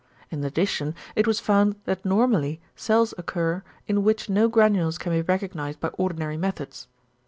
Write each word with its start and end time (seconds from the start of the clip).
In 0.31 0.43
addition 0.43 0.95
it 1.15 1.27
was 1.27 1.39
found 1.39 1.75
that 1.85 2.03
normally 2.03 2.59
cells 2.75 3.13
occur 3.19 3.61
in 3.87 4.03
which 4.03 4.31
no 4.31 4.47
granules 4.47 4.97
can 4.97 5.11
be 5.13 5.21
recognised 5.21 5.79
by 5.79 5.89
ordinary 5.89 6.37
methods. 6.37 6.87